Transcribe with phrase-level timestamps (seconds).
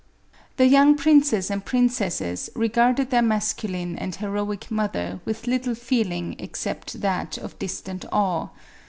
[0.57, 7.01] The young princes and princesses regarded their masculine and heroic mother with little feeling except
[7.01, 8.49] that of distant awe.